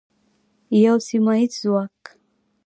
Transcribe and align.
یو 0.85 0.97
سیمه 1.07 1.33
ییز 1.39 1.53
ځواک. 1.61 1.99